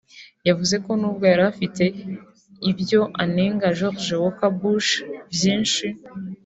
yavuze 0.47 0.75
ko 0.85 0.91
nubwo 0.99 1.23
yari 1.31 1.43
afite 1.51 1.83
ibyo 2.71 3.01
anenga 3.23 3.65
George 3.77 4.13
W 4.21 4.23
Bush 4.59 4.89
byinshi 5.33 5.87